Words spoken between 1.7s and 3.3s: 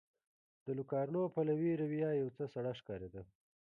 رویه یو څه سړه ښکارېده.